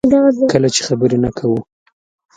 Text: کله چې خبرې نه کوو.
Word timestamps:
کله 0.51 0.67
چې 0.75 0.81
خبرې 0.87 1.17
نه 1.23 1.29
کوو. 1.37 1.59